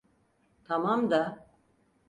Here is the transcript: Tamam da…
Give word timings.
Tamam 0.63 1.11
da… 1.11 1.47